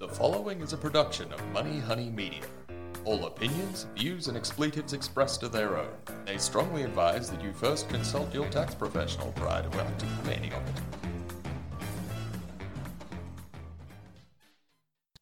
The 0.00 0.08
following 0.08 0.62
is 0.62 0.72
a 0.72 0.78
production 0.78 1.30
of 1.30 1.46
Money 1.48 1.78
Honey 1.78 2.08
Media. 2.08 2.40
All 3.04 3.26
opinions, 3.26 3.86
views, 3.94 4.28
and 4.28 4.36
expletives 4.36 4.94
expressed 4.94 5.42
are 5.42 5.48
their 5.48 5.76
own. 5.76 5.92
They 6.24 6.38
strongly 6.38 6.84
advise 6.84 7.30
that 7.30 7.42
you 7.42 7.52
first 7.52 7.86
consult 7.90 8.32
your 8.32 8.48
tax 8.48 8.74
professional 8.74 9.30
prior 9.32 9.62
to 9.62 9.78
acting 9.78 10.08
on 10.08 10.30
any 10.30 10.52
of 10.52 10.62
it. 10.66 10.82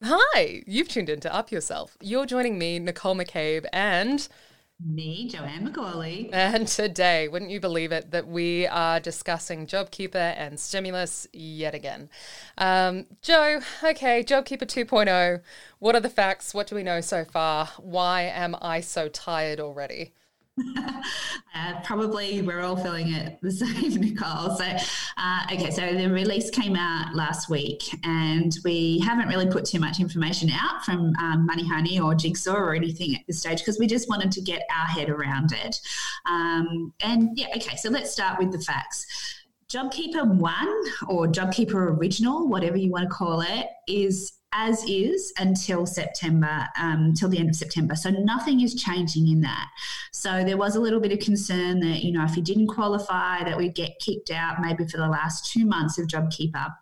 Hi, 0.04 0.62
you've 0.64 0.86
tuned 0.86 1.08
in 1.08 1.18
to 1.22 1.34
Up 1.34 1.50
Yourself. 1.50 1.96
You're 2.00 2.26
joining 2.26 2.56
me, 2.56 2.78
Nicole 2.78 3.16
McCabe, 3.16 3.66
and 3.72 4.28
me, 4.84 5.28
Joanne 5.28 5.68
McGauley. 5.68 6.30
And 6.32 6.68
today, 6.68 7.28
wouldn't 7.28 7.50
you 7.50 7.60
believe 7.60 7.92
it, 7.92 8.10
that 8.12 8.28
we 8.28 8.66
are 8.66 9.00
discussing 9.00 9.66
JobKeeper 9.66 10.14
and 10.14 10.58
stimulus 10.58 11.26
yet 11.32 11.74
again. 11.74 12.08
Um, 12.56 13.06
Joe, 13.20 13.60
okay, 13.82 14.22
JobKeeper 14.22 14.62
2.0. 14.62 15.42
What 15.78 15.96
are 15.96 16.00
the 16.00 16.08
facts? 16.08 16.54
What 16.54 16.68
do 16.68 16.74
we 16.76 16.82
know 16.82 17.00
so 17.00 17.24
far? 17.24 17.70
Why 17.78 18.22
am 18.22 18.56
I 18.62 18.80
so 18.80 19.08
tired 19.08 19.60
already? 19.60 20.12
uh, 21.54 21.80
probably 21.84 22.42
we're 22.42 22.60
all 22.60 22.76
feeling 22.76 23.12
it 23.12 23.38
the 23.42 23.50
same, 23.52 23.94
Nicole. 23.94 24.56
So, 24.56 24.64
uh, 25.16 25.42
okay, 25.52 25.70
so 25.70 25.94
the 25.94 26.08
release 26.10 26.50
came 26.50 26.76
out 26.76 27.14
last 27.14 27.48
week, 27.48 27.82
and 28.04 28.56
we 28.64 29.00
haven't 29.00 29.28
really 29.28 29.46
put 29.46 29.64
too 29.64 29.78
much 29.78 30.00
information 30.00 30.50
out 30.50 30.84
from 30.84 31.12
um, 31.20 31.46
Money 31.46 31.66
Honey 31.66 32.00
or 32.00 32.14
Jigsaw 32.14 32.54
or 32.54 32.74
anything 32.74 33.14
at 33.14 33.22
this 33.26 33.40
stage 33.40 33.58
because 33.58 33.78
we 33.78 33.86
just 33.86 34.08
wanted 34.08 34.32
to 34.32 34.40
get 34.40 34.62
our 34.74 34.86
head 34.86 35.10
around 35.10 35.52
it. 35.52 35.80
Um, 36.26 36.92
and 37.00 37.36
yeah, 37.36 37.48
okay, 37.56 37.76
so 37.76 37.90
let's 37.90 38.10
start 38.10 38.38
with 38.38 38.52
the 38.52 38.60
facts. 38.60 39.06
JobKeeper 39.70 40.36
One 40.36 40.82
or 41.08 41.26
JobKeeper 41.26 41.98
Original, 41.98 42.48
whatever 42.48 42.78
you 42.78 42.90
want 42.90 43.04
to 43.04 43.14
call 43.14 43.42
it, 43.42 43.66
is 43.86 44.37
as 44.52 44.82
is 44.84 45.32
until 45.38 45.86
September, 45.86 46.66
um, 46.78 47.12
till 47.14 47.28
the 47.28 47.38
end 47.38 47.50
of 47.50 47.56
September. 47.56 47.94
So 47.94 48.10
nothing 48.10 48.60
is 48.60 48.74
changing 48.74 49.28
in 49.28 49.40
that. 49.42 49.68
So 50.12 50.42
there 50.44 50.56
was 50.56 50.76
a 50.76 50.80
little 50.80 51.00
bit 51.00 51.12
of 51.12 51.18
concern 51.18 51.80
that, 51.80 52.02
you 52.02 52.12
know, 52.12 52.24
if 52.24 52.36
you 52.36 52.42
didn't 52.42 52.68
qualify, 52.68 53.44
that 53.44 53.56
we'd 53.56 53.74
get 53.74 53.98
kicked 54.00 54.30
out 54.30 54.60
maybe 54.60 54.86
for 54.86 54.96
the 54.96 55.08
last 55.08 55.52
two 55.52 55.66
months 55.66 55.98
of 55.98 56.06
JobKeeper. 56.06 56.72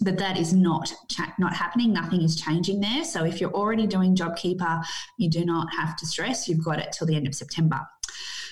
But 0.00 0.18
that 0.18 0.36
is 0.36 0.52
not 0.52 0.92
cha- 1.08 1.32
not 1.38 1.54
happening. 1.54 1.92
Nothing 1.92 2.22
is 2.22 2.36
changing 2.36 2.80
there. 2.80 3.04
So 3.04 3.24
if 3.24 3.40
you're 3.40 3.54
already 3.54 3.86
doing 3.86 4.16
JobKeeper, 4.16 4.84
you 5.16 5.30
do 5.30 5.44
not 5.44 5.68
have 5.74 5.96
to 5.96 6.06
stress. 6.06 6.48
You've 6.48 6.64
got 6.64 6.78
it 6.78 6.92
till 6.92 7.06
the 7.06 7.14
end 7.14 7.26
of 7.26 7.34
September. 7.34 7.80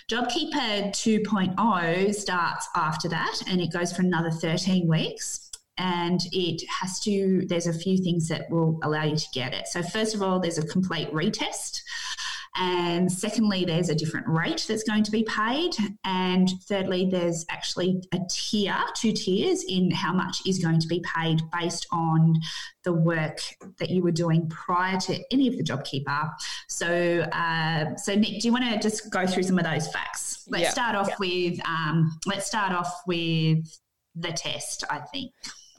JobKeeper 0.09 0.91
2.0 0.91 2.15
starts 2.15 2.69
after 2.75 3.09
that 3.09 3.43
and 3.47 3.61
it 3.61 3.73
goes 3.73 3.93
for 3.93 4.03
another 4.03 4.31
13 4.31 4.89
weeks 4.89 5.50
and 5.81 6.21
it 6.33 6.63
has 6.69 7.01
to, 7.01 7.47
there's 7.47 7.67
a 7.67 7.73
few 7.73 7.97
things 7.97 8.29
that 8.29 8.51
will 8.51 8.79
allow 8.83 9.05
you 9.05 9.17
to 9.17 9.27
get 9.33 9.55
it. 9.55 9.67
So, 9.67 9.83
first 9.83 10.15
of 10.15 10.23
all, 10.23 10.39
there's 10.39 10.59
a 10.59 10.67
complete 10.67 11.11
retest. 11.11 11.81
And 12.57 13.11
secondly, 13.11 13.65
there's 13.65 13.89
a 13.89 13.95
different 13.95 14.27
rate 14.27 14.67
that's 14.69 14.83
going 14.83 15.05
to 15.05 15.11
be 15.11 15.23
paid. 15.23 15.73
And 16.05 16.51
thirdly, 16.69 17.09
there's 17.11 17.47
actually 17.49 18.03
a 18.13 18.19
tier, 18.29 18.77
two 18.97 19.13
tiers 19.13 19.65
in 19.67 19.91
how 19.91 20.13
much 20.13 20.43
is 20.47 20.59
going 20.59 20.81
to 20.81 20.89
be 20.89 21.03
paid 21.17 21.41
based 21.59 21.87
on 21.93 22.35
the 22.85 22.93
work 22.93 23.39
that 23.79 23.89
you 23.89 24.03
were 24.03 24.11
doing 24.11 24.49
prior 24.51 24.99
to 25.01 25.19
any 25.33 25.49
of 25.49 25.57
the 25.57 25.63
JobKeeper. 25.63 26.31
So, 26.69 27.21
uh, 27.33 27.97
so 27.97 28.15
Nick, 28.17 28.41
do 28.41 28.49
you 28.49 28.53
want 28.53 28.65
to 28.65 28.79
just 28.79 29.11
go 29.11 29.27
through 29.27 29.45
some 29.45 29.59
of 29.59 29.65
those 29.65 29.89
facts? 29.89 30.45
Let's 30.49 30.65
yeah. 30.65 30.71
start 30.71 30.97
off 30.97 31.09
yeah. 31.09 31.17
with 31.21 31.67
um, 31.67 32.19
let's 32.27 32.47
start 32.47 32.73
off 32.73 32.93
with 33.07 33.65
the 34.17 34.33
test. 34.33 34.85
I 34.91 34.99
think. 34.99 35.31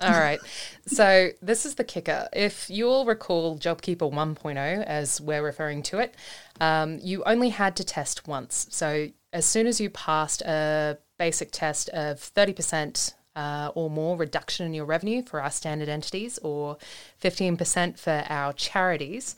All 0.02 0.20
right. 0.20 0.40
So 0.88 1.30
this 1.42 1.66
is 1.66 1.76
the 1.76 1.84
kicker. 1.84 2.28
If 2.34 2.70
you'll 2.70 3.06
recall 3.06 3.58
JobKeeper 3.58 4.12
1.0, 4.12 4.84
as 4.84 5.22
we're 5.22 5.44
referring 5.44 5.84
to 5.84 6.00
it, 6.00 6.16
um, 6.60 7.00
you 7.02 7.24
only 7.26 7.50
had 7.50 7.76
to 7.78 7.84
test 7.84 8.28
once. 8.28 8.68
So 8.72 9.10
as 9.34 9.46
soon 9.46 9.68
as 9.68 9.80
you 9.80 9.90
passed 9.90 10.42
a 10.42 10.98
basic 11.18 11.52
test 11.52 11.90
of 11.90 12.18
30% 12.18 13.14
uh, 13.36 13.72
or 13.76 13.90
more 13.90 14.18
reduction 14.18 14.66
in 14.66 14.74
your 14.74 14.86
revenue 14.86 15.24
for 15.24 15.42
our 15.42 15.52
standard 15.52 15.88
entities 15.88 16.40
or 16.40 16.78
15% 17.22 17.98
for 17.98 18.26
our 18.28 18.54
charities, 18.54 19.36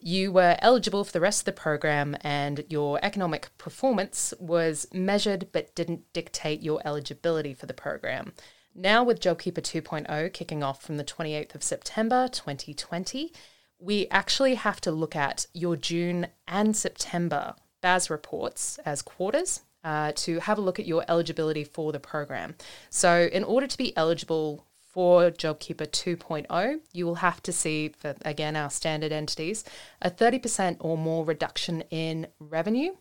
you 0.00 0.30
were 0.30 0.56
eligible 0.60 1.02
for 1.02 1.12
the 1.12 1.20
rest 1.20 1.40
of 1.40 1.44
the 1.46 1.60
program 1.60 2.16
and 2.20 2.64
your 2.68 2.98
economic 3.02 3.48
performance 3.58 4.34
was 4.38 4.86
measured 4.92 5.48
but 5.50 5.74
didn't 5.74 6.12
dictate 6.12 6.62
your 6.62 6.80
eligibility 6.84 7.54
for 7.54 7.66
the 7.66 7.74
program. 7.74 8.32
Now, 8.74 9.04
with 9.04 9.20
JobKeeper 9.20 9.60
2.0 9.60 10.32
kicking 10.32 10.64
off 10.64 10.82
from 10.82 10.96
the 10.96 11.04
28th 11.04 11.54
of 11.54 11.62
September 11.62 12.26
2020, 12.26 13.32
we 13.78 14.08
actually 14.10 14.56
have 14.56 14.80
to 14.80 14.90
look 14.90 15.14
at 15.14 15.46
your 15.52 15.76
June 15.76 16.26
and 16.48 16.76
September 16.76 17.54
BAS 17.82 18.10
reports 18.10 18.78
as 18.84 19.00
quarters 19.00 19.62
uh, 19.84 20.10
to 20.16 20.40
have 20.40 20.58
a 20.58 20.60
look 20.60 20.80
at 20.80 20.86
your 20.86 21.04
eligibility 21.08 21.62
for 21.62 21.92
the 21.92 22.00
program. 22.00 22.56
So, 22.90 23.28
in 23.32 23.44
order 23.44 23.68
to 23.68 23.78
be 23.78 23.96
eligible 23.96 24.66
for 24.94 25.30
JobKeeper 25.30 25.88
2.0, 25.88 26.80
you 26.92 27.06
will 27.06 27.16
have 27.16 27.42
to 27.44 27.52
see, 27.52 27.90
for 27.90 28.16
again, 28.24 28.56
our 28.56 28.70
standard 28.70 29.12
entities, 29.12 29.64
a 30.02 30.10
30% 30.10 30.78
or 30.80 30.98
more 30.98 31.24
reduction 31.24 31.82
in 31.90 32.26
revenue 32.40 32.94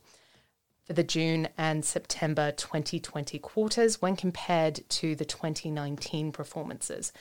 for 0.86 0.94
the 0.94 1.04
June 1.04 1.48
and 1.58 1.86
September 1.86 2.52
2020 2.52 3.40
quarters 3.40 4.02
when 4.02 4.16
compared 4.16 4.88
to 4.90 5.16
the 5.16 5.26
2019 5.26 6.32
performances. 6.32 7.12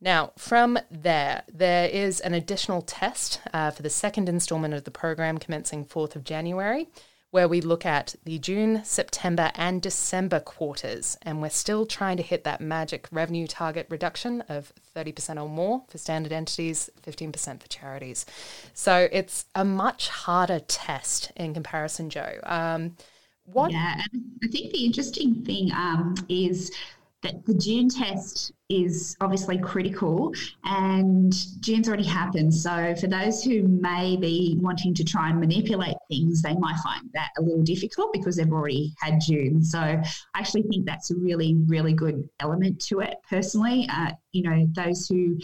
Now, 0.00 0.32
from 0.38 0.78
there, 0.90 1.42
there 1.52 1.88
is 1.88 2.20
an 2.20 2.32
additional 2.32 2.80
test 2.80 3.40
uh, 3.52 3.70
for 3.70 3.82
the 3.82 3.90
second 3.90 4.28
instalment 4.28 4.72
of 4.72 4.84
the 4.84 4.90
program 4.90 5.36
commencing 5.36 5.84
4th 5.84 6.16
of 6.16 6.24
January, 6.24 6.88
where 7.30 7.46
we 7.46 7.60
look 7.60 7.84
at 7.84 8.14
the 8.24 8.38
June, 8.38 8.82
September, 8.82 9.52
and 9.54 9.82
December 9.82 10.40
quarters. 10.40 11.18
And 11.20 11.42
we're 11.42 11.50
still 11.50 11.84
trying 11.84 12.16
to 12.16 12.22
hit 12.22 12.44
that 12.44 12.62
magic 12.62 13.08
revenue 13.12 13.46
target 13.46 13.86
reduction 13.90 14.40
of 14.48 14.72
30% 14.96 15.40
or 15.40 15.48
more 15.48 15.84
for 15.88 15.98
standard 15.98 16.32
entities, 16.32 16.88
15% 17.06 17.60
for 17.60 17.68
charities. 17.68 18.24
So 18.72 19.06
it's 19.12 19.44
a 19.54 19.66
much 19.66 20.08
harder 20.08 20.60
test 20.60 21.30
in 21.36 21.52
comparison, 21.52 22.08
Joe. 22.08 22.40
Um, 22.42 22.96
what? 23.52 23.70
Yeah, 23.72 23.96
I 23.98 24.48
think 24.48 24.72
the 24.72 24.84
interesting 24.84 25.44
thing 25.44 25.72
um, 25.72 26.14
is 26.28 26.70
that 27.22 27.44
the 27.44 27.54
June 27.54 27.88
test 27.88 28.52
is 28.70 29.16
obviously 29.20 29.58
critical 29.58 30.32
and 30.64 31.34
June's 31.60 31.86
already 31.86 32.04
happened. 32.04 32.54
So 32.54 32.94
for 32.96 33.08
those 33.08 33.44
who 33.44 33.62
may 33.62 34.16
be 34.16 34.56
wanting 34.58 34.94
to 34.94 35.04
try 35.04 35.28
and 35.28 35.38
manipulate 35.38 35.96
things, 36.08 36.40
they 36.40 36.54
might 36.54 36.78
find 36.78 37.10
that 37.12 37.30
a 37.38 37.42
little 37.42 37.62
difficult 37.62 38.12
because 38.12 38.36
they've 38.36 38.50
already 38.50 38.94
had 39.00 39.20
June. 39.20 39.62
So 39.62 39.78
I 39.78 40.02
actually 40.34 40.62
think 40.62 40.86
that's 40.86 41.10
a 41.10 41.16
really, 41.16 41.56
really 41.66 41.92
good 41.92 42.26
element 42.40 42.80
to 42.86 43.00
it 43.00 43.16
personally. 43.28 43.86
Uh, 43.92 44.12
you 44.32 44.42
know, 44.42 44.66
those 44.72 45.06
who 45.06 45.36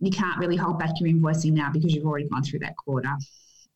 you 0.00 0.10
can't 0.10 0.38
really 0.38 0.56
hold 0.56 0.78
back 0.78 0.92
your 1.00 1.10
invoicing 1.10 1.52
now 1.52 1.70
because 1.70 1.94
you've 1.94 2.06
already 2.06 2.28
gone 2.28 2.42
through 2.42 2.60
that 2.60 2.76
quarter. 2.76 3.10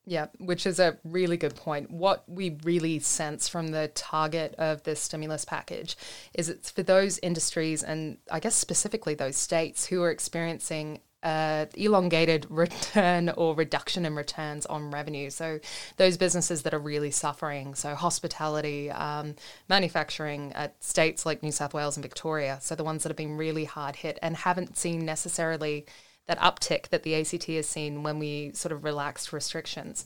Yeah, 0.04 0.26
which 0.38 0.66
is 0.66 0.80
a 0.80 0.98
really 1.04 1.36
good 1.36 1.54
point. 1.54 1.90
What 1.90 2.24
we 2.28 2.58
really 2.64 2.98
sense 2.98 3.48
from 3.48 3.68
the 3.68 3.88
target 3.94 4.54
of 4.58 4.82
the 4.82 4.96
stimulus 4.96 5.44
package 5.44 5.96
is 6.34 6.48
it's 6.48 6.72
for 6.72 6.82
those 6.82 7.20
industries 7.20 7.84
and 7.84 8.18
I 8.30 8.40
guess 8.40 8.56
specifically 8.56 9.14
those 9.14 9.36
states 9.36 9.86
who 9.86 10.02
are 10.02 10.10
experiencing 10.10 11.02
uh, 11.22 11.66
elongated 11.76 12.46
return 12.50 13.28
or 13.30 13.54
reduction 13.54 14.04
in 14.04 14.16
returns 14.16 14.66
on 14.66 14.90
revenue. 14.90 15.30
So 15.30 15.60
those 15.98 16.16
businesses 16.16 16.62
that 16.62 16.74
are 16.74 16.80
really 16.80 17.12
suffering, 17.12 17.76
so 17.76 17.94
hospitality, 17.94 18.90
um, 18.90 19.36
manufacturing 19.68 20.52
at 20.54 20.82
states 20.82 21.24
like 21.24 21.44
New 21.44 21.52
South 21.52 21.74
Wales 21.74 21.96
and 21.96 22.02
Victoria, 22.02 22.58
so 22.60 22.74
the 22.74 22.82
ones 22.82 23.04
that 23.04 23.10
have 23.10 23.16
been 23.16 23.36
really 23.36 23.66
hard 23.66 23.96
hit 23.96 24.18
and 24.20 24.36
haven't 24.36 24.76
seen 24.76 25.04
necessarily 25.04 25.86
that 26.32 26.40
uptick 26.40 26.88
that 26.88 27.02
the 27.02 27.14
ACT 27.14 27.44
has 27.44 27.68
seen 27.68 28.02
when 28.02 28.18
we 28.18 28.52
sort 28.54 28.72
of 28.72 28.84
relaxed 28.84 29.32
restrictions. 29.32 30.04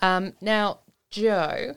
Um, 0.00 0.32
now, 0.40 0.80
Joe, 1.10 1.74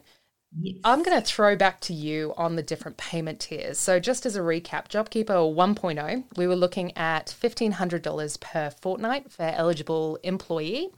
yes. 0.57 0.77
I'm 0.83 1.03
going 1.03 1.19
to 1.19 1.25
throw 1.25 1.55
back 1.55 1.81
to 1.81 1.93
you 1.93 2.33
on 2.37 2.55
the 2.55 2.63
different 2.63 2.97
payment 2.97 3.41
tiers. 3.41 3.77
So, 3.77 3.99
just 3.99 4.25
as 4.25 4.35
a 4.35 4.41
recap, 4.41 4.87
JobKeeper 4.87 5.53
1.0, 5.53 6.23
we 6.37 6.47
were 6.47 6.55
looking 6.55 6.95
at 6.97 7.35
$1,500 7.41 8.39
per 8.39 8.69
fortnight 8.69 9.31
for 9.31 9.43
eligible 9.43 10.17
employee 10.23 10.89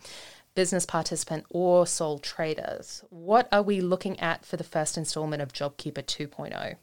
business 0.54 0.86
participant 0.86 1.46
or 1.50 1.88
sole 1.88 2.20
traders. 2.20 3.04
What 3.10 3.48
are 3.52 3.62
we 3.64 3.80
looking 3.82 4.20
at 4.20 4.46
for 4.46 4.58
the 4.58 4.64
first 4.64 4.98
installment 4.98 5.42
of 5.42 5.54
JobKeeper 5.54 6.06
2.0? 6.06 6.76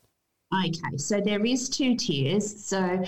Okay, 0.55 0.97
so 0.97 1.21
there 1.21 1.44
is 1.44 1.69
two 1.69 1.94
tiers. 1.94 2.64
So 2.64 3.05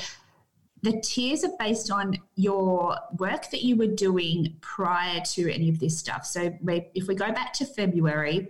the 0.83 1.01
tiers 1.01 1.45
are 1.45 1.57
based 1.59 1.91
on 1.91 2.19
your 2.37 2.97
work 3.19 3.51
that 3.51 3.63
you 3.63 3.77
were 3.77 3.87
doing 3.87 4.57
prior 4.61 5.21
to 5.21 5.53
any 5.53 5.69
of 5.69 5.79
this 5.79 5.99
stuff. 5.99 6.25
So 6.25 6.53
if 6.65 7.07
we 7.07 7.15
go 7.15 7.33
back 7.33 7.53
to 7.55 7.67
February, 7.67 8.49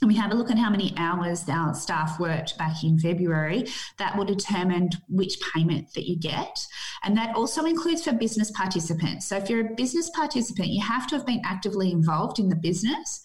and 0.00 0.08
we 0.08 0.16
have 0.16 0.30
a 0.30 0.34
look 0.34 0.50
at 0.50 0.58
how 0.58 0.70
many 0.70 0.94
hours 0.96 1.48
our 1.48 1.74
staff 1.74 2.20
worked 2.20 2.56
back 2.56 2.84
in 2.84 3.00
February, 3.00 3.66
that 3.96 4.16
will 4.16 4.24
determine 4.24 4.90
which 5.08 5.40
payment 5.52 5.92
that 5.94 6.08
you 6.08 6.16
get. 6.16 6.64
And 7.02 7.16
that 7.16 7.34
also 7.34 7.64
includes 7.64 8.04
for 8.04 8.12
business 8.12 8.52
participants. 8.52 9.26
So 9.26 9.36
if 9.36 9.50
you're 9.50 9.66
a 9.66 9.74
business 9.74 10.08
participant, 10.10 10.68
you 10.68 10.82
have 10.82 11.08
to 11.08 11.16
have 11.16 11.26
been 11.26 11.42
actively 11.44 11.90
involved 11.90 12.38
in 12.38 12.48
the 12.48 12.54
business. 12.54 13.20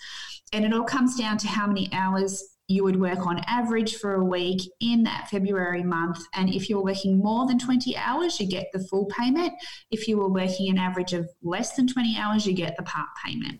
And 0.51 0.65
it 0.65 0.73
all 0.73 0.83
comes 0.83 1.15
down 1.15 1.37
to 1.39 1.47
how 1.47 1.67
many 1.67 1.89
hours 1.93 2.43
you 2.73 2.83
would 2.83 2.99
work 2.99 3.25
on 3.27 3.39
average 3.45 3.95
for 3.97 4.15
a 4.15 4.25
week 4.25 4.61
in 4.79 5.03
that 5.03 5.29
February 5.29 5.83
month. 5.83 6.19
And 6.33 6.49
if 6.49 6.69
you're 6.69 6.83
working 6.83 7.19
more 7.19 7.45
than 7.45 7.59
20 7.59 7.95
hours, 7.95 8.39
you 8.39 8.47
get 8.47 8.67
the 8.73 8.79
full 8.79 9.05
payment. 9.05 9.53
If 9.91 10.07
you 10.07 10.17
were 10.17 10.29
working 10.29 10.69
an 10.69 10.77
average 10.77 11.13
of 11.13 11.29
less 11.43 11.75
than 11.75 11.87
20 11.87 12.17
hours, 12.17 12.47
you 12.47 12.53
get 12.53 12.75
the 12.75 12.83
part 12.83 13.07
payment. 13.23 13.59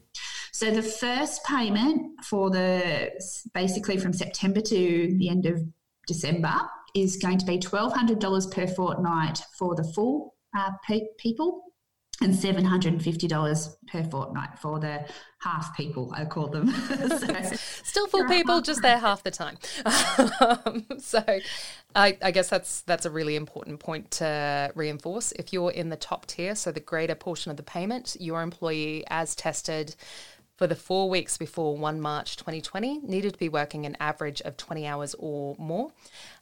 So 0.51 0.71
the 0.71 0.83
first 0.83 1.43
payment 1.45 2.23
for 2.23 2.49
the 2.49 3.11
basically 3.53 3.97
from 3.97 4.13
September 4.13 4.61
to 4.61 5.15
the 5.19 5.29
end 5.29 5.45
of 5.45 5.61
December 6.07 6.53
is 6.95 7.17
going 7.17 7.37
to 7.37 7.45
be 7.45 7.59
$1,200 7.59 8.51
per 8.51 8.67
fortnight 8.67 9.41
for 9.57 9.75
the 9.75 9.83
full 9.83 10.35
uh, 10.57 10.71
pe- 10.87 11.07
people 11.17 11.72
and 12.23 12.33
$750 12.33 13.75
per 13.87 14.03
fortnight 14.05 14.57
for 14.59 14.79
the 14.79 15.05
half 15.39 15.75
people, 15.75 16.11
I 16.15 16.25
call 16.25 16.47
them. 16.47 16.69
so, 17.07 17.55
Still 17.83 18.07
full 18.07 18.25
people, 18.27 18.61
just 18.61 18.81
there 18.81 18.97
half 18.97 19.23
the 19.23 19.31
time. 19.31 19.57
Um, 20.39 20.85
so 20.99 21.23
I, 21.95 22.17
I, 22.21 22.31
guess 22.31 22.49
that's 22.49 22.81
that's 22.81 23.05
a 23.05 23.09
really 23.09 23.35
important 23.35 23.79
point 23.79 24.11
to 24.11 24.71
reinforce. 24.75 25.31
If 25.33 25.53
you're 25.53 25.71
in 25.71 25.89
the 25.89 25.95
top 25.95 26.25
tier, 26.25 26.55
so 26.55 26.71
the 26.71 26.79
greater 26.79 27.15
portion 27.15 27.51
of 27.51 27.57
the 27.57 27.63
payment, 27.63 28.15
your 28.19 28.41
employee 28.41 29.03
as 29.07 29.35
tested 29.35 29.95
for 30.63 30.67
the 30.67 30.75
four 30.75 31.09
weeks 31.09 31.37
before 31.37 31.75
1 31.75 31.99
March 31.99 32.37
2020 32.37 32.99
needed 32.99 33.33
to 33.33 33.37
be 33.37 33.49
working 33.49 33.85
an 33.85 33.97
average 33.99 34.39
of 34.43 34.55
20 34.55 34.87
hours 34.87 35.13
or 35.19 35.57
more. 35.59 35.91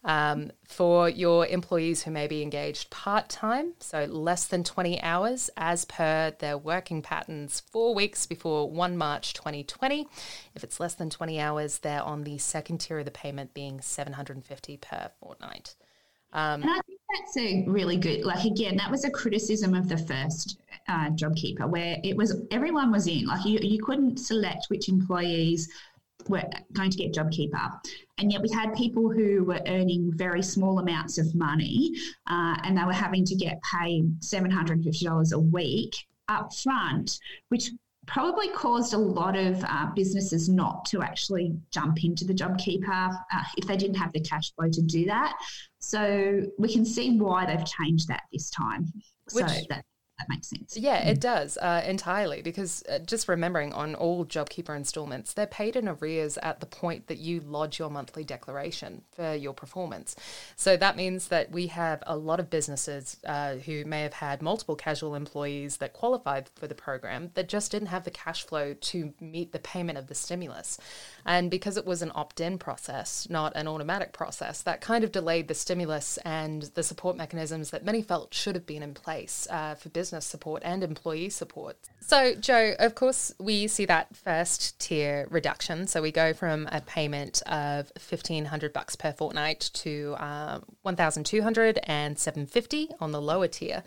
Um, 0.03 0.51
for 0.63 1.09
your 1.09 1.47
employees 1.47 2.03
who 2.03 2.11
may 2.11 2.27
be 2.27 2.43
engaged 2.43 2.91
part 2.91 3.29
time, 3.29 3.73
so 3.79 4.05
less 4.05 4.45
than 4.45 4.63
20 4.63 5.01
hours 5.01 5.49
as 5.57 5.85
per 5.85 6.35
their 6.37 6.55
working 6.55 7.01
patterns 7.01 7.63
four 7.71 7.95
weeks 7.95 8.27
before 8.27 8.69
1 8.69 8.95
March 8.95 9.33
2020. 9.33 10.07
If 10.53 10.63
it's 10.63 10.79
less 10.79 10.93
than 10.93 11.09
20 11.09 11.39
hours, 11.39 11.79
they're 11.79 12.03
on 12.03 12.23
the 12.23 12.37
second 12.37 12.77
tier 12.77 12.99
of 12.99 13.05
the 13.05 13.11
payment 13.11 13.55
being 13.55 13.81
750 13.81 14.77
per 14.77 15.09
fortnight. 15.19 15.73
Um, 16.31 16.61
and 16.61 16.69
I 16.69 16.79
think 16.85 16.99
that's 17.09 17.37
a 17.37 17.65
really 17.67 17.97
good, 17.97 18.23
like, 18.23 18.45
again, 18.45 18.77
that 18.77 18.91
was 18.91 19.03
a 19.03 19.09
criticism 19.09 19.73
of 19.73 19.89
the 19.89 19.97
first 19.97 20.59
uh, 20.87 21.09
JobKeeper 21.11 21.69
where 21.69 21.97
it 22.03 22.15
was 22.15 22.41
everyone 22.51 22.91
was 22.91 23.07
in. 23.07 23.25
Like, 23.25 23.45
you, 23.45 23.59
you 23.61 23.83
couldn't 23.83 24.17
select 24.17 24.65
which 24.69 24.89
employees 24.89 25.69
were 26.27 26.43
going 26.73 26.91
to 26.91 26.97
get 26.97 27.13
JobKeeper. 27.13 27.71
And 28.17 28.31
yet 28.31 28.41
we 28.41 28.49
had 28.49 28.73
people 28.75 29.09
who 29.11 29.43
were 29.43 29.61
earning 29.67 30.11
very 30.15 30.43
small 30.43 30.79
amounts 30.79 31.17
of 31.17 31.33
money 31.33 31.91
uh, 32.27 32.55
and 32.63 32.77
they 32.77 32.83
were 32.83 32.93
having 32.93 33.25
to 33.25 33.35
get 33.35 33.59
paid 33.63 34.19
$750 34.21 35.33
a 35.33 35.39
week 35.39 35.95
up 36.27 36.53
front, 36.53 37.19
which 37.49 37.71
probably 38.07 38.49
caused 38.49 38.93
a 38.93 38.97
lot 38.97 39.37
of 39.37 39.63
uh, 39.63 39.87
businesses 39.95 40.49
not 40.49 40.85
to 40.85 41.01
actually 41.01 41.55
jump 41.71 42.03
into 42.03 42.25
the 42.25 42.33
JobKeeper 42.33 43.09
uh, 43.33 43.43
if 43.57 43.65
they 43.65 43.77
didn't 43.77 43.95
have 43.95 44.11
the 44.13 44.21
cash 44.21 44.53
flow 44.53 44.69
to 44.69 44.81
do 44.81 45.05
that. 45.05 45.33
So 45.79 46.43
we 46.57 46.71
can 46.71 46.85
see 46.85 47.17
why 47.17 47.45
they've 47.45 47.65
changed 47.65 48.07
that 48.07 48.23
this 48.31 48.49
time. 48.49 48.91
Which, 49.33 49.45
so 49.47 49.55
that 49.69 49.85
that 50.21 50.29
makes 50.29 50.47
sense. 50.47 50.77
Yeah, 50.77 51.07
it 51.07 51.17
mm. 51.17 51.21
does 51.21 51.57
uh, 51.57 51.83
entirely 51.85 52.41
because 52.41 52.83
uh, 52.89 52.99
just 52.99 53.27
remembering 53.27 53.73
on 53.73 53.95
all 53.95 54.25
JobKeeper 54.25 54.75
installments, 54.75 55.33
they're 55.33 55.47
paid 55.47 55.75
in 55.75 55.87
arrears 55.87 56.37
at 56.41 56.59
the 56.59 56.65
point 56.65 57.07
that 57.07 57.17
you 57.17 57.41
lodge 57.41 57.79
your 57.79 57.89
monthly 57.89 58.23
declaration 58.23 59.01
for 59.11 59.33
your 59.33 59.53
performance. 59.53 60.15
So 60.55 60.77
that 60.77 60.95
means 60.95 61.29
that 61.29 61.51
we 61.51 61.67
have 61.67 62.03
a 62.05 62.15
lot 62.15 62.39
of 62.39 62.49
businesses 62.49 63.17
uh, 63.25 63.55
who 63.55 63.83
may 63.85 64.01
have 64.01 64.13
had 64.13 64.41
multiple 64.41 64.75
casual 64.75 65.15
employees 65.15 65.77
that 65.77 65.93
qualified 65.93 66.49
for 66.55 66.67
the 66.67 66.75
program 66.75 67.31
that 67.33 67.49
just 67.49 67.71
didn't 67.71 67.87
have 67.87 68.03
the 68.03 68.11
cash 68.11 68.45
flow 68.45 68.73
to 68.73 69.13
meet 69.19 69.51
the 69.51 69.59
payment 69.59 69.97
of 69.97 70.07
the 70.07 70.15
stimulus. 70.15 70.77
And 71.25 71.49
because 71.49 71.77
it 71.77 71.85
was 71.85 72.01
an 72.01 72.11
opt 72.13 72.39
in 72.39 72.57
process, 72.57 73.27
not 73.29 73.53
an 73.55 73.67
automatic 73.67 74.13
process, 74.13 74.61
that 74.63 74.81
kind 74.81 75.03
of 75.03 75.11
delayed 75.11 75.47
the 75.47 75.53
stimulus 75.53 76.17
and 76.23 76.63
the 76.73 76.83
support 76.83 77.17
mechanisms 77.17 77.71
that 77.71 77.85
many 77.85 78.01
felt 78.01 78.33
should 78.33 78.55
have 78.55 78.65
been 78.65 78.83
in 78.83 78.93
place 78.93 79.47
uh, 79.49 79.75
for 79.75 79.89
business 79.89 80.10
support 80.19 80.61
and 80.65 80.83
employee 80.83 81.29
support. 81.29 81.77
So, 82.01 82.35
Joe, 82.35 82.73
of 82.79 82.95
course, 82.95 83.33
we 83.39 83.67
see 83.67 83.85
that 83.85 84.15
first 84.15 84.79
tier 84.79 85.27
reduction. 85.29 85.87
So 85.87 86.01
we 86.01 86.11
go 86.11 86.33
from 86.33 86.67
a 86.71 86.81
payment 86.81 87.41
of 87.45 87.91
fifteen 87.97 88.45
hundred 88.45 88.73
bucks 88.73 88.95
per 88.95 89.13
fortnight 89.13 89.69
to 89.75 90.15
uh, 90.19 90.59
one 90.81 90.95
thousand 90.95 91.25
two 91.25 91.43
hundred 91.43 91.79
and 91.83 92.17
seven 92.17 92.45
fifty 92.45 92.89
on 92.99 93.11
the 93.11 93.21
lower 93.21 93.47
tier. 93.47 93.83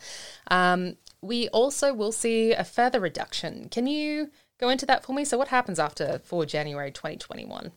Um, 0.49 0.97
we 1.21 1.49
also 1.49 1.93
will 1.93 2.11
see 2.11 2.53
a 2.53 2.63
further 2.63 2.99
reduction. 2.99 3.67
Can 3.69 3.87
you 3.87 4.31
go 4.59 4.69
into 4.69 4.85
that 4.85 5.03
for 5.03 5.13
me? 5.13 5.25
So, 5.25 5.37
what 5.37 5.49
happens 5.49 5.79
after 5.79 6.19
4 6.19 6.45
January 6.45 6.91
2021? 6.91 7.71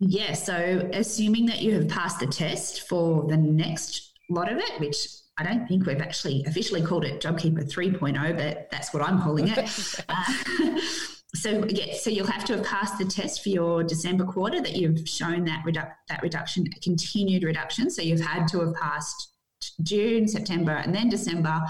Yeah, 0.00 0.34
so 0.34 0.88
assuming 0.92 1.46
that 1.46 1.60
you 1.62 1.74
have 1.74 1.88
passed 1.88 2.20
the 2.20 2.26
test 2.26 2.88
for 2.88 3.24
the 3.26 3.36
next 3.36 4.12
lot 4.30 4.50
of 4.50 4.58
it, 4.58 4.80
which 4.80 5.06
I 5.36 5.42
don't 5.42 5.66
think 5.66 5.86
we've 5.86 6.00
actually 6.00 6.44
officially 6.46 6.82
called 6.82 7.04
it 7.04 7.20
JobKeeper 7.20 7.70
3.0, 7.70 8.36
but 8.36 8.70
that's 8.70 8.94
what 8.94 9.02
I'm 9.02 9.20
calling 9.20 9.48
it. 9.48 9.58
uh, 10.08 10.78
so 11.34 11.64
yeah, 11.68 11.94
so 11.94 12.10
you'll 12.10 12.26
have 12.26 12.44
to 12.44 12.56
have 12.56 12.64
passed 12.64 12.98
the 12.98 13.04
test 13.04 13.42
for 13.42 13.48
your 13.48 13.82
December 13.82 14.24
quarter 14.24 14.60
that 14.60 14.76
you've 14.76 15.08
shown 15.08 15.44
that 15.46 15.64
redu- 15.66 15.92
that 16.08 16.22
reduction, 16.22 16.66
continued 16.82 17.42
reduction. 17.42 17.90
So 17.90 18.02
you've 18.02 18.20
had 18.20 18.46
to 18.48 18.60
have 18.60 18.74
passed 18.74 19.33
June, 19.82 20.28
September, 20.28 20.72
and 20.72 20.94
then 20.94 21.08
December, 21.08 21.60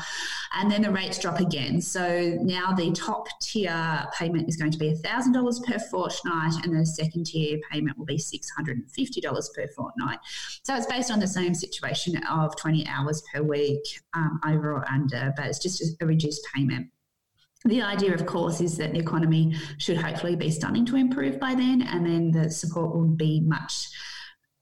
and 0.55 0.71
then 0.71 0.83
the 0.83 0.91
rates 0.91 1.19
drop 1.19 1.41
again. 1.41 1.81
So 1.81 2.39
now 2.43 2.73
the 2.73 2.93
top 2.93 3.27
tier 3.41 4.07
payment 4.19 4.49
is 4.49 4.57
going 4.57 4.71
to 4.73 4.79
be 4.79 4.95
$1,000 4.95 5.65
per 5.65 5.79
fortnight, 5.79 6.65
and 6.65 6.79
the 6.79 6.87
second 6.87 7.27
tier 7.27 7.59
payment 7.71 7.99
will 7.99 8.07
be 8.07 8.19
$650 8.19 9.55
per 9.55 9.69
fortnight. 9.69 10.19
So 10.63 10.75
it's 10.75 10.87
based 10.87 11.11
on 11.11 11.21
the 11.21 11.27
same 11.27 11.55
situation 11.55 12.21
of 12.29 12.57
20 12.57 12.87
hours 12.87 13.23
per 13.33 13.43
week 13.43 13.85
um, 14.15 14.41
over 14.47 14.73
or 14.73 14.89
under, 14.91 15.33
but 15.37 15.47
it's 15.47 15.59
just 15.59 15.83
a 16.01 16.07
reduced 16.07 16.47
payment. 16.55 16.89
The 17.67 17.81
idea, 17.81 18.13
of 18.13 18.27
course, 18.27 18.61
is 18.61 18.77
that 18.77 18.93
the 18.93 18.99
economy 18.99 19.57
should 19.79 19.97
hopefully 19.97 20.37
be 20.37 20.51
starting 20.51 20.85
to 20.87 20.97
improve 20.97 21.41
by 21.41 21.55
then, 21.55 21.81
and 21.81 22.05
then 22.05 22.31
the 22.31 22.51
support 22.51 22.95
will 22.95 23.09
be 23.09 23.41
much 23.41 23.89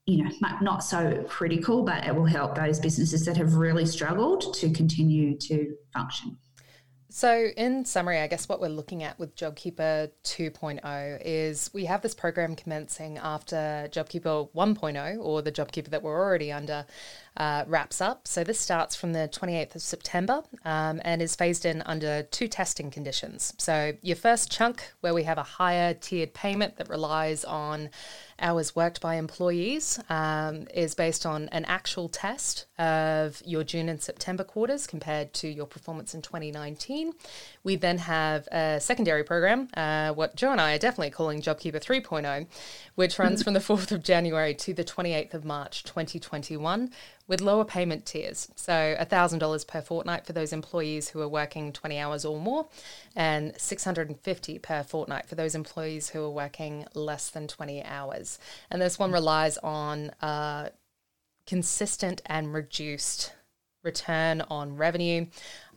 you 0.07 0.25
know, 0.25 0.31
not 0.61 0.83
so 0.83 1.25
critical, 1.29 1.83
but 1.83 2.05
it 2.05 2.15
will 2.15 2.25
help 2.25 2.57
those 2.57 2.81
businesses 2.81 3.25
that 3.25 3.37
have 3.37 3.55
really 3.55 3.87
struggled 3.87 4.53
to 4.55 4.71
continue 4.71 5.37
to 5.39 5.77
function. 5.93 6.37
So, 7.15 7.51
in 7.59 7.85
summary, 7.85 8.21
I 8.21 8.27
guess 8.27 8.49
what 8.49 8.59
we're 8.59 8.71
looking 8.71 9.03
at 9.03 9.19
with 9.19 9.37
JobKeeper 9.37 10.11
2.0 10.25 11.23
is 11.23 11.69
we 11.75 11.85
have 11.85 12.01
this 12.01 12.15
program 12.15 12.57
commencing 12.57 13.19
after 13.19 13.87
JobKeeper 13.93 14.49
1.0 14.55 15.19
or 15.21 15.43
the 15.43 15.53
JobKeeper 15.53 15.91
that 15.91 16.03
we're 16.03 16.19
already 16.19 16.51
under 16.51 16.87
uh, 17.37 17.65
wraps 17.67 18.01
up. 18.01 18.27
So, 18.27 18.45
this 18.45 18.59
starts 18.59 18.97
from 18.97 19.13
the 19.13 19.29
28th 19.31 19.75
of 19.75 19.83
September 19.83 20.43
um, 20.65 21.03
and 21.05 21.21
is 21.21 21.37
phased 21.37 21.67
in 21.67 21.83
under 21.83 22.23
two 22.23 22.49
testing 22.49 22.91
conditions. 22.91 23.53
So, 23.59 23.93
your 24.01 24.17
first 24.17 24.51
chunk, 24.51 24.83
where 25.03 25.13
we 25.13 25.25
have 25.25 25.37
a 25.37 25.43
higher 25.43 25.93
tiered 25.93 26.33
payment 26.33 26.79
that 26.79 26.89
relies 26.89 27.45
on 27.45 27.91
hours 28.39 28.75
worked 28.75 29.01
by 29.01 29.17
employees 29.17 29.99
um, 30.09 30.67
is 30.75 30.95
based 30.95 31.25
on 31.27 31.49
an 31.51 31.65
actual 31.67 32.09
test 32.09 32.67
of 32.79 33.43
your 33.45 33.65
June 33.65 33.89
and 33.89 34.03
September 34.03 34.45
quarters 34.45 34.87
compared 34.87 35.33
to 35.35 35.49
your 35.49 35.67
performance 35.67 36.15
in 36.15 36.23
2019. 36.23 37.13
We 37.65 37.77
then 37.77 37.99
have 37.99 38.49
a 38.49 38.81
secondary 38.81 39.25
program, 39.25 39.69
uh, 39.75 40.13
what 40.13 40.37
Joe 40.37 40.53
and 40.53 40.61
I 40.61 40.75
are 40.75 40.79
definitely 40.79 41.11
calling 41.11 41.41
JobKeeper 41.41 41.83
3.0, 41.83 42.47
which 42.95 43.19
runs 43.19 43.43
from 43.45 43.55
the 43.55 43.61
4th 43.61 43.93
of 43.93 44.03
January 44.03 44.55
to 44.55 44.75
the 44.75 44.85
28th 44.85 45.35
of 45.35 45.45
March 45.45 45.85
2021 45.85 46.91
with 47.33 47.41
lower 47.41 47.65
payment 47.65 48.05
tiers. 48.05 48.49
So 48.57 48.95
$1,000 49.01 49.67
per 49.67 49.81
fortnight 49.81 50.27
for 50.27 50.35
those 50.35 50.53
employees 50.53 51.09
who 51.09 51.21
are 51.23 51.29
working 51.29 51.73
20 51.73 51.99
hours 51.99 52.27
or 52.27 52.39
more, 52.39 52.67
and 53.17 53.55
$650 53.55 54.61
per 54.61 54.83
fortnight 54.83 55.25
for 55.25 55.35
those 55.35 55.55
employees 55.55 56.11
who 56.11 56.23
are 56.23 56.31
working 56.31 56.85
less 56.93 57.31
than 57.31 57.49
20 57.49 57.85
hours. 57.85 58.39
And 58.71 58.83
this 58.83 58.99
one 58.99 59.13
relies 59.13 59.57
on 59.57 60.11
uh, 60.21 60.69
consistent 61.47 62.21
and 62.27 62.53
reduced 62.53 63.33
return 63.83 64.43
on 64.43 64.77
revenue. 64.77 65.27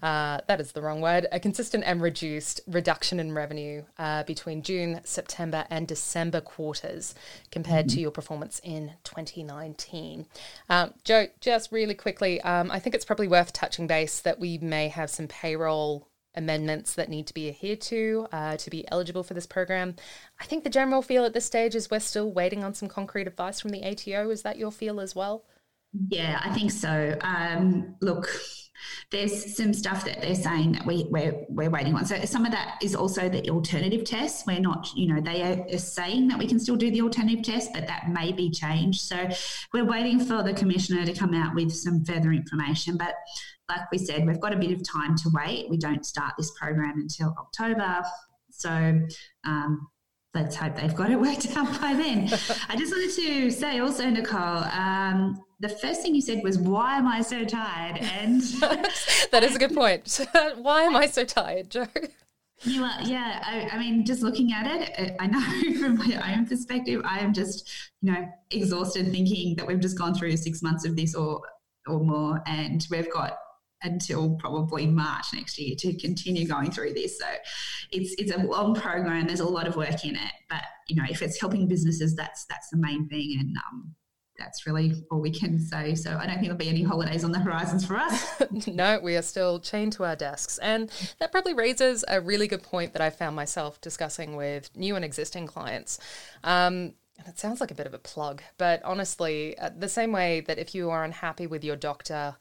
Uh, 0.02 0.40
that 0.48 0.62
is 0.62 0.74
the 0.74 0.82
wrong 0.82 1.02
word. 1.02 1.26
A 1.32 1.40
consistent 1.40 1.84
and 1.86 2.02
reduced 2.02 2.62
reduction 2.68 3.20
in 3.20 3.34
revenue 3.34 3.84
uh, 3.98 4.24
between 4.24 4.62
June, 4.62 5.02
September, 5.04 5.66
and 5.70 5.88
December 5.88 6.42
quarters 6.42 7.16
compared 7.52 7.88
mm-hmm. 7.88 7.96
to 7.96 8.02
your 8.02 8.12
performance 8.12 8.60
in 8.64 8.92
2019. 9.04 10.26
Um, 10.70 10.94
Joe, 11.04 11.28
just 11.40 11.72
really 11.72 11.96
quickly, 11.96 12.42
um, 12.42 12.70
I 12.72 12.80
think 12.80 12.94
it's 12.94 13.06
probably 13.06 13.28
worth 13.28 13.54
touching 13.54 13.88
base 13.88 14.20
that 14.22 14.40
we 14.40 14.58
may 14.58 14.90
have 14.90 15.10
some 15.10 15.28
payroll 15.28 16.08
amendments 16.36 16.94
that 16.96 17.10
need 17.10 17.28
to 17.28 17.34
be 17.34 17.50
adhered 17.50 17.82
to 17.82 18.28
uh, 18.32 18.58
to 18.58 18.70
be 18.70 18.86
eligible 18.92 19.24
for 19.24 19.34
this 19.34 19.46
program. 19.46 19.96
I 20.40 20.46
think 20.46 20.64
the 20.64 20.70
general 20.70 21.02
feel 21.02 21.26
at 21.26 21.34
this 21.34 21.46
stage 21.46 21.76
is 21.76 21.90
we're 21.90 22.00
still 22.00 22.32
waiting 22.32 22.64
on 22.64 22.74
some 22.74 22.90
concrete 22.90 23.28
advice 23.28 23.60
from 23.60 23.72
the 23.72 23.84
ATO. 23.84 24.30
Is 24.30 24.42
that 24.44 24.58
your 24.58 24.72
feel 24.72 25.00
as 25.00 25.16
well? 25.16 25.46
Yeah, 26.10 26.42
I 26.44 26.54
think 26.54 26.72
so. 26.72 27.18
Um, 27.22 27.96
look, 28.02 28.30
there's 29.12 29.56
some 29.56 29.74
stuff 29.74 30.04
that 30.06 30.22
they're 30.22 30.36
saying 30.36 30.74
that 30.74 30.86
we, 30.86 31.06
we're, 31.10 31.46
we're 31.48 31.70
waiting 31.70 31.96
on. 31.96 32.06
So 32.06 32.20
some 32.26 32.46
of 32.46 32.52
that 32.52 32.80
is 32.82 32.96
also 32.96 33.30
the 33.30 33.50
alternative 33.50 34.04
tests. 34.04 34.46
We're 34.46 34.60
not, 34.60 34.90
you 34.96 35.14
know, 35.14 35.22
they 35.22 35.42
are 35.44 35.78
saying 35.78 36.28
that 36.30 36.40
we 36.40 36.48
can 36.48 36.60
still 36.60 36.76
do 36.76 36.92
the 36.92 37.02
alternative 37.02 37.44
test, 37.44 37.72
but 37.74 37.88
that 37.88 38.10
may 38.10 38.32
be 38.32 38.50
changed. 38.50 39.02
So 39.02 39.30
we're 39.74 39.86
waiting 39.86 40.20
for 40.20 40.44
the 40.44 40.54
commissioner 40.54 41.06
to 41.06 41.14
come 41.14 41.34
out 41.34 41.56
with 41.56 41.72
some 41.72 42.04
further 42.04 42.32
information. 42.32 42.98
But 42.98 43.14
like 43.70 43.90
we 43.92 43.98
said, 43.98 44.26
we've 44.26 44.40
got 44.40 44.54
a 44.54 44.58
bit 44.58 44.72
of 44.72 44.82
time 44.88 45.16
to 45.18 45.30
wait. 45.34 45.70
We 45.70 45.78
don't 45.78 46.06
start 46.06 46.34
this 46.38 46.52
program 46.60 47.00
until 47.00 47.34
October. 47.40 48.04
So 48.52 49.00
um, 49.46 49.88
let's 50.36 50.56
hope 50.56 50.76
they've 50.76 50.94
got 50.94 51.10
it 51.10 51.20
worked 51.20 51.48
out 51.56 51.82
by 51.82 51.94
then. 51.94 52.28
I 52.70 52.76
just 52.76 52.92
wanted 52.92 53.16
to 53.16 53.50
say 53.50 53.80
also, 53.80 54.10
Nicole, 54.10 54.64
um, 54.66 55.42
the 55.60 55.70
first 55.70 56.02
thing 56.02 56.14
you 56.14 56.22
said 56.22 56.44
was, 56.44 56.60
"Why 56.60 56.98
am 56.98 57.08
I 57.08 57.22
so 57.22 57.46
tired?" 57.46 57.98
And 57.98 58.42
that 59.32 59.44
is 59.44 59.56
a 59.56 59.60
good 59.60 59.74
point. 59.74 60.20
Why 60.58 60.84
am 60.84 60.96
I 60.96 61.08
so 61.08 61.24
tired, 61.24 61.72
Jo? 61.72 61.88
You 62.64 62.84
are, 62.84 63.02
yeah. 63.04 63.42
I, 63.46 63.76
I, 63.76 63.80
mean, 63.80 64.06
just 64.06 64.22
looking 64.22 64.54
at 64.54 64.66
it, 64.68 65.16
I 65.20 65.28
know 65.28 65.42
from 65.80 65.98
my 65.98 66.34
own 66.34 66.46
perspective, 66.46 67.02
I 67.04 67.20
am 67.20 67.34
just, 67.34 67.70
you 68.02 68.12
know, 68.12 68.28
exhausted 68.50 69.12
thinking 69.12 69.56
that 69.58 69.68
we've 69.68 69.80
just 69.80 69.98
gone 69.98 70.14
through 70.14 70.36
six 70.38 70.62
months 70.62 70.86
of 70.86 70.96
this 70.96 71.16
or 71.16 71.42
or 71.88 72.00
more, 72.00 72.42
and 72.48 72.86
we've 72.90 73.12
got 73.12 73.38
until 73.84 74.36
probably 74.38 74.88
March 74.88 75.26
next 75.34 75.60
year 75.60 75.76
to 75.78 75.94
continue 75.98 76.48
going 76.48 76.72
through 76.72 76.94
this. 76.94 77.20
So 77.20 77.28
it's 77.92 78.16
it's 78.18 78.36
a 78.36 78.40
long 78.40 78.76
program. 78.76 79.28
There's 79.28 79.40
a 79.40 79.48
lot 79.48 79.68
of 79.68 79.76
work 79.76 80.04
in 80.04 80.16
it, 80.16 80.32
but 80.50 80.64
you 80.88 80.96
know, 80.96 81.06
if 81.10 81.22
it's 81.22 81.40
helping 81.40 81.68
businesses, 81.68 82.16
that's 82.16 82.46
that's 82.50 82.70
the 82.70 82.78
main 82.78 83.08
thing, 83.08 83.38
and 83.40 83.56
um, 83.58 83.96
that's 84.38 84.68
really 84.68 84.94
all 85.12 85.22
we 85.22 85.32
can 85.32 85.60
say. 85.60 85.96
So 85.96 86.12
I 86.12 86.26
don't 86.26 86.36
think 86.36 86.44
there'll 86.44 86.58
be 86.58 86.70
any 86.70 86.84
holidays 86.84 87.24
on 87.24 87.32
the 87.32 87.40
horizons 87.40 87.86
for 87.86 87.98
us. 87.98 88.42
no, 88.68 89.00
we 89.02 89.16
are 89.16 89.22
still 89.22 89.60
chained 89.60 89.94
to 89.94 90.04
our 90.04 90.16
desks. 90.16 90.58
And 90.58 90.92
that 91.20 91.32
probably 91.32 91.54
raises 91.54 92.04
a 92.08 92.20
really 92.20 92.48
good 92.48 92.64
point 92.64 92.94
that 92.94 93.02
I 93.02 93.10
found 93.10 93.36
myself 93.36 93.80
discussing 93.82 94.36
with 94.36 94.76
new 94.76 94.96
and 94.96 95.06
existing 95.06 95.48
clients. 95.48 96.00
Um, 96.44 96.94
and 97.18 97.28
it 97.28 97.40
sounds 97.40 97.62
like 97.62 97.72
a 97.72 97.76
bit 97.76 97.88
of 97.88 97.94
a 97.94 98.00
plug, 98.00 98.42
but 98.58 98.84
honestly, 98.84 99.58
uh, 99.58 99.70
the 99.78 99.88
same 99.88 100.12
way 100.12 100.42
that 100.42 100.60
if 100.60 100.76
you 100.76 100.90
are 100.90 101.06
unhappy 101.06 101.48
with 101.48 101.64
your 101.64 101.78
doctor, 101.78 102.36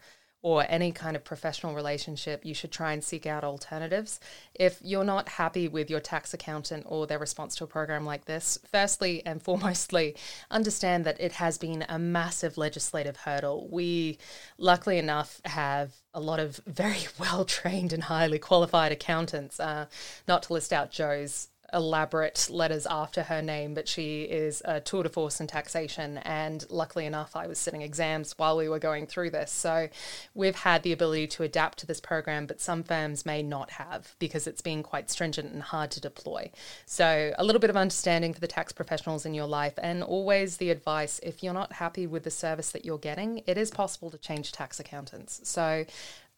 or 0.45 0.67
any 0.69 0.93
kind 0.93 1.17
of 1.17 1.25
professional 1.25 1.75
relationship, 1.75 2.45
you 2.45 2.53
should 2.53 2.71
try 2.71 2.93
and 2.93 3.03
seek 3.03 3.25
out 3.25 3.43
alternatives. 3.43 4.21
If 4.55 4.79
you're 4.83 5.03
not 5.03 5.27
happy 5.27 5.69
with 5.69 5.89
your 5.89 6.01
tax 6.01 6.35
accountant 6.35 6.85
or 6.87 7.07
their 7.07 7.19
response 7.19 7.57
to 7.57 7.65
a 7.65 7.67
program 7.67 8.05
like 8.05 8.27
this, 8.27 8.59
firstly 8.71 9.23
and 9.25 9.43
foremostly, 9.43 10.19
understand 10.51 11.07
that 11.07 11.19
it 11.19 11.33
has 11.33 11.57
been 11.57 11.87
a 11.89 11.99
massive 11.99 12.59
legislative 12.59 13.17
hurdle. 13.17 13.71
We, 13.73 14.19
luckily 14.59 14.99
enough, 14.99 15.41
have 15.47 15.95
a 16.13 16.21
lot 16.21 16.41
of 16.41 16.61
very 16.67 17.07
well 17.19 17.47
trained 17.47 17.95
and 17.95 18.05
highly 18.05 18.39
qualified 18.39 18.93
accountants, 18.93 19.59
uh, 19.59 19.87
not 20.29 20.43
to 20.43 20.53
list 20.53 20.75
out 20.75 20.91
Jo's 20.91 21.49
elaborate 21.75 22.49
letters 22.49 22.87
after 22.87 23.25
her 23.25 23.43
name, 23.43 23.75
but 23.75 23.89
she 23.89 24.23
is 24.23 24.63
a 24.65 24.81
tour 24.81 25.03
de 25.03 25.09
force 25.09 25.41
in 25.41 25.47
taxation. 25.47 26.19
And 26.19 26.65
luckily 26.71 27.05
enough, 27.05 27.37
I 27.37 27.47
was 27.47 27.59
sitting 27.59 27.83
exams 27.83 28.39
while 28.39 28.57
we 28.57 28.69
were 28.69 28.79
going 28.79 29.07
through 29.07 29.31
this. 29.31 29.51
So 29.51 29.89
we've 30.35 30.57
had 30.57 30.83
the 30.83 30.93
ability 30.93 31.27
to 31.29 31.43
adapt 31.43 31.79
to 31.79 31.87
this 31.87 32.01
program, 32.01 32.47
but 32.47 32.61
some 32.61 32.83
firms 32.83 33.27
may 33.27 33.43
not 33.43 33.73
have 33.73 34.15
because 34.19 34.47
it's 34.47 34.63
been 34.63 34.83
quite 34.83 35.11
stringent 35.11 35.53
and 35.53 35.63
hard 35.63 35.91
to 35.91 36.01
deploy. 36.01 36.51
So 36.87 37.33
a 37.37 37.45
little 37.45 37.61
bit 37.61 37.71
of 37.71 37.77
understanding 37.77 38.33
for 38.33 38.41
the 38.41 38.47
tax 38.47 38.73
professionals 38.73 39.27
in 39.27 39.35
your 39.35 39.47
life, 39.47 39.75
and 39.79 40.03
always 40.03 40.57
the 40.59 40.71
advice 40.71 41.19
if 41.23 41.43
you're 41.43 41.53
not 41.53 41.75
happy 41.75 42.07
with 42.07 42.23
the 42.23 42.31
service 42.31 42.71
that 42.71 42.85
you're 42.85 42.99
getting, 42.99 43.43
it 43.47 43.59
is 43.59 43.71
possible 43.71 44.11
to 44.11 44.19
change 44.19 44.53
tax 44.53 44.79
accountants. 44.79 45.41
So 45.45 45.85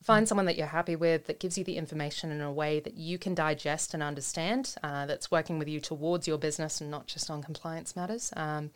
Find 0.06 0.28
someone 0.28 0.46
that 0.46 0.56
you're 0.56 0.68
happy 0.68 0.94
with 0.94 1.26
that 1.26 1.40
gives 1.40 1.58
you 1.58 1.64
the 1.64 1.76
information 1.76 2.30
in 2.30 2.40
a 2.40 2.52
way 2.52 2.78
that 2.78 2.94
you 2.94 3.18
can 3.18 3.34
digest 3.34 3.92
and 3.92 4.04
understand, 4.04 4.76
uh, 4.84 5.04
that's 5.04 5.32
working 5.32 5.58
with 5.58 5.66
you 5.66 5.80
towards 5.80 6.28
your 6.28 6.38
business 6.38 6.80
and 6.80 6.88
not 6.88 7.08
just 7.08 7.28
on 7.28 7.42
compliance 7.42 7.96
matters. 7.96 8.32
Um, 8.36 8.70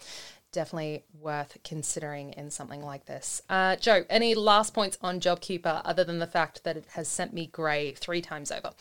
definitely 0.51 1.05
worth 1.21 1.57
considering 1.63 2.33
in 2.33 2.51
something 2.51 2.83
like 2.83 3.07
this. 3.07 3.43
Uh, 3.49 3.77
Jo, 3.77 4.03
any 4.11 4.35
last 4.35 4.75
points 4.75 4.99
on 5.03 5.21
JobKeeper 5.21 5.83
other 5.85 6.03
than 6.03 6.19
the 6.19 6.27
fact 6.27 6.65
that 6.65 6.77
it 6.77 6.87
has 6.95 7.07
sent 7.07 7.33
me 7.33 7.47
grey 7.47 7.93
three 7.93 8.21
times 8.21 8.51
over? 8.51 8.73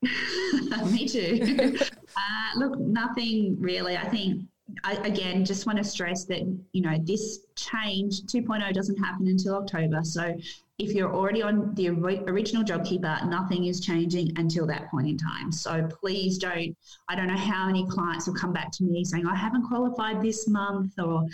me 0.92 1.08
too. 1.08 1.76
uh, 2.16 2.56
look, 2.56 2.78
nothing 2.78 3.56
really. 3.58 3.96
I 3.96 4.06
think 4.06 4.44
I, 4.84 4.94
again, 4.94 5.44
just 5.44 5.66
want 5.66 5.78
to 5.78 5.84
stress 5.84 6.24
that 6.26 6.42
you 6.70 6.82
know 6.82 6.96
this 7.02 7.40
change 7.56 8.22
2.0 8.22 8.72
doesn't 8.72 8.96
happen 8.96 9.26
until 9.26 9.56
October. 9.56 10.04
So 10.04 10.36
if 10.80 10.94
you're 10.94 11.14
already 11.14 11.42
on 11.42 11.74
the 11.74 11.88
original 11.88 12.64
JobKeeper, 12.64 13.28
nothing 13.28 13.66
is 13.66 13.80
changing 13.80 14.32
until 14.38 14.66
that 14.66 14.90
point 14.90 15.08
in 15.08 15.18
time. 15.18 15.52
So 15.52 15.86
please 16.00 16.38
don't. 16.38 16.74
I 17.08 17.14
don't 17.14 17.26
know 17.26 17.36
how 17.36 17.66
many 17.66 17.86
clients 17.86 18.26
will 18.26 18.34
come 18.34 18.52
back 18.52 18.70
to 18.72 18.84
me 18.84 19.04
saying 19.04 19.26
I 19.26 19.36
haven't 19.36 19.68
qualified 19.68 20.22
this 20.22 20.48
month 20.48 20.92
or 20.98 21.26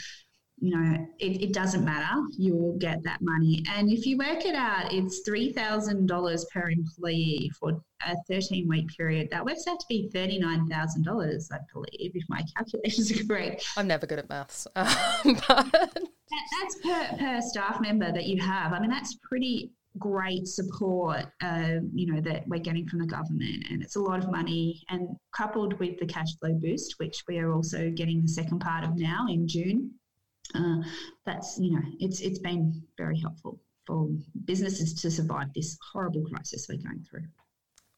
you 0.58 0.74
know, 0.74 1.06
it, 1.18 1.42
it, 1.42 1.52
doesn't 1.52 1.84
matter. 1.84 2.18
You 2.38 2.54
will 2.56 2.78
get 2.78 3.02
that 3.04 3.20
money. 3.20 3.62
And 3.74 3.90
if 3.90 4.06
you 4.06 4.16
work 4.16 4.46
it 4.46 4.54
out, 4.54 4.92
it's 4.92 5.28
$3,000 5.28 6.50
per 6.50 6.70
employee 6.70 7.50
for 7.60 7.82
a 8.06 8.14
13 8.28 8.66
week 8.66 8.88
period. 8.96 9.28
That 9.30 9.44
works 9.44 9.66
out 9.68 9.78
to 9.80 9.86
be 9.88 10.10
$39,000, 10.14 11.52
I 11.52 11.58
believe, 11.72 12.12
if 12.14 12.24
my 12.28 12.42
calculations 12.56 13.12
are 13.12 13.24
correct. 13.24 13.66
I'm 13.76 13.86
never 13.86 14.06
good 14.06 14.18
at 14.18 14.28
maths. 14.30 14.66
Um, 14.76 14.86
but... 15.48 15.70
that's 15.72 16.76
per, 16.82 17.16
per 17.18 17.40
staff 17.42 17.80
member 17.82 18.10
that 18.10 18.24
you 18.24 18.40
have. 18.40 18.72
I 18.72 18.80
mean, 18.80 18.90
that's 18.90 19.16
pretty 19.16 19.72
great 19.98 20.46
support, 20.46 21.26
uh, 21.42 21.76
you 21.92 22.12
know, 22.12 22.20
that 22.20 22.48
we're 22.48 22.60
getting 22.60 22.86
from 22.86 22.98
the 22.98 23.06
government, 23.06 23.64
and 23.70 23.82
it's 23.82 23.96
a 23.96 24.00
lot 24.00 24.22
of 24.22 24.30
money. 24.30 24.82
And 24.88 25.16
coupled 25.34 25.78
with 25.78 25.98
the 25.98 26.06
cash 26.06 26.34
flow 26.38 26.54
boost, 26.54 26.94
which 26.98 27.24
we 27.28 27.38
are 27.38 27.52
also 27.52 27.90
getting 27.90 28.22
the 28.22 28.28
second 28.28 28.60
part 28.60 28.84
of 28.84 28.96
now 28.96 29.26
in 29.28 29.46
June, 29.46 29.92
uh, 30.54 30.82
that's 31.24 31.58
you 31.58 31.72
know 31.72 31.82
it's 31.98 32.20
it's 32.20 32.38
been 32.38 32.82
very 32.96 33.18
helpful 33.18 33.60
for 33.86 34.08
businesses 34.44 34.94
to 34.94 35.10
survive 35.10 35.52
this 35.54 35.78
horrible 35.92 36.24
crisis 36.24 36.66
we're 36.68 36.76
going 36.76 37.04
through. 37.08 37.24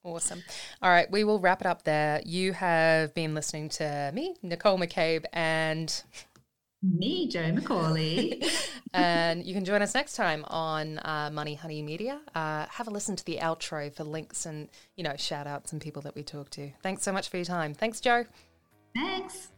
Awesome. 0.04 0.42
All 0.80 0.90
right, 0.90 1.10
we 1.10 1.24
will 1.24 1.40
wrap 1.40 1.60
it 1.60 1.66
up 1.66 1.82
there. 1.82 2.22
You 2.24 2.52
have 2.52 3.14
been 3.14 3.34
listening 3.34 3.68
to 3.70 4.10
me, 4.14 4.36
Nicole 4.42 4.78
McCabe, 4.78 5.24
and 5.32 6.02
me, 6.82 7.28
Joe 7.28 7.50
McCauley. 7.52 8.48
and 8.94 9.44
you 9.44 9.54
can 9.54 9.64
join 9.64 9.82
us 9.82 9.94
next 9.94 10.14
time 10.14 10.44
on 10.48 10.98
uh, 10.98 11.30
Money 11.32 11.54
Honey 11.54 11.82
Media. 11.82 12.20
Uh, 12.34 12.66
have 12.70 12.86
a 12.86 12.90
listen 12.90 13.16
to 13.16 13.24
the 13.24 13.38
outro 13.38 13.92
for 13.92 14.04
links 14.04 14.46
and, 14.46 14.68
you 14.96 15.02
know, 15.02 15.16
shout 15.16 15.46
outs 15.46 15.72
and 15.72 15.82
people 15.82 16.02
that 16.02 16.14
we 16.14 16.22
talk 16.22 16.50
to. 16.50 16.70
Thanks 16.82 17.02
so 17.02 17.12
much 17.12 17.28
for 17.28 17.36
your 17.36 17.44
time. 17.44 17.74
Thanks, 17.74 18.00
Joe. 18.00 18.24
Thanks. 18.94 19.48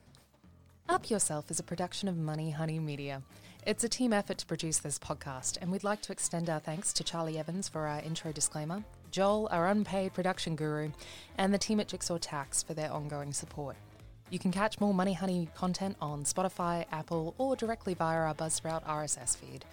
Up 0.90 1.08
Yourself 1.08 1.52
is 1.52 1.60
a 1.60 1.62
production 1.62 2.08
of 2.08 2.18
Money 2.18 2.50
Honey 2.50 2.80
Media. 2.80 3.22
It's 3.64 3.84
a 3.84 3.88
team 3.88 4.12
effort 4.12 4.38
to 4.38 4.46
produce 4.46 4.78
this 4.78 4.98
podcast, 4.98 5.56
and 5.60 5.70
we'd 5.70 5.84
like 5.84 6.02
to 6.02 6.10
extend 6.10 6.50
our 6.50 6.58
thanks 6.58 6.92
to 6.94 7.04
Charlie 7.04 7.38
Evans 7.38 7.68
for 7.68 7.86
our 7.86 8.00
intro 8.00 8.32
disclaimer, 8.32 8.82
Joel, 9.12 9.48
our 9.52 9.68
unpaid 9.68 10.14
production 10.14 10.56
guru, 10.56 10.90
and 11.38 11.54
the 11.54 11.58
team 11.58 11.78
at 11.78 11.86
Jigsaw 11.86 12.18
Tax 12.18 12.64
for 12.64 12.74
their 12.74 12.90
ongoing 12.90 13.32
support. 13.32 13.76
You 14.30 14.40
can 14.40 14.50
catch 14.50 14.80
more 14.80 14.92
Money 14.92 15.12
Honey 15.12 15.48
content 15.54 15.96
on 16.00 16.24
Spotify, 16.24 16.86
Apple, 16.90 17.36
or 17.38 17.54
directly 17.54 17.94
via 17.94 18.18
our 18.18 18.34
Buzzsprout 18.34 18.84
RSS 18.84 19.36
feed. 19.36 19.64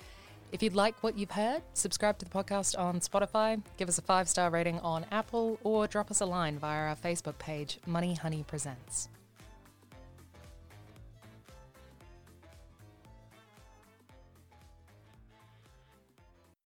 If 0.52 0.62
you'd 0.62 0.76
like 0.76 1.02
what 1.02 1.18
you've 1.18 1.32
heard, 1.32 1.64
subscribe 1.74 2.20
to 2.20 2.26
the 2.26 2.32
podcast 2.32 2.78
on 2.78 3.00
Spotify, 3.00 3.60
give 3.78 3.90
us 3.90 3.98
a 3.98 4.04
five 4.04 4.30
star 4.30 4.52
rating 4.52 4.78
on 4.82 5.08
Apple, 5.12 5.58
or 5.64 5.88
drop 5.88 6.12
us 6.12 6.22
a 6.22 6.28
line 6.28 6.60
via 6.60 6.90
our 6.90 6.96
Facebook 6.96 7.40
page, 7.40 7.80
Money 7.88 8.14
Honey 8.14 8.46
Presents. 8.48 9.10